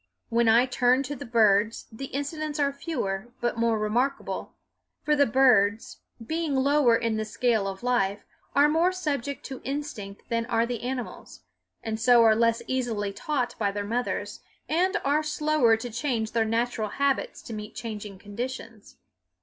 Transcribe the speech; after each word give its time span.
When 0.29 0.49
I 0.49 0.65
turn 0.65 1.03
to 1.03 1.15
the 1.15 1.27
birds 1.27 1.85
the 1.91 2.05
incidents 2.05 2.57
are 2.57 2.73
fewer 2.73 3.27
but 3.39 3.59
more 3.59 3.77
remarkable; 3.77 4.55
for 5.03 5.15
the 5.15 5.27
birds, 5.27 5.99
being 6.25 6.55
lower 6.55 6.95
in 6.97 7.17
the 7.17 7.23
scale 7.23 7.67
of 7.67 7.83
life, 7.83 8.25
are 8.55 8.67
more 8.67 8.91
subject 8.91 9.45
to 9.45 9.61
instinct 9.63 10.23
than 10.27 10.47
are 10.47 10.65
the 10.65 10.81
animals, 10.81 11.41
and 11.83 11.99
so 11.99 12.23
are 12.23 12.35
less 12.35 12.63
easily 12.65 13.13
taught 13.13 13.53
by 13.59 13.71
their 13.71 13.85
mothers, 13.85 14.39
and 14.67 14.97
are 15.05 15.21
slower 15.21 15.77
to 15.77 15.91
change 15.91 16.31
their 16.31 16.45
natural 16.45 16.89
habits 16.89 17.43
to 17.43 17.53
meet 17.53 17.75
changing 17.75 18.17
conditions. 18.17 18.97